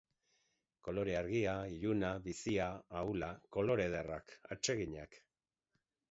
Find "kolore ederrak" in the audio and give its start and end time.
3.57-4.33